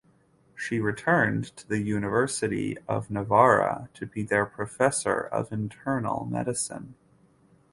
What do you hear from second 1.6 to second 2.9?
the University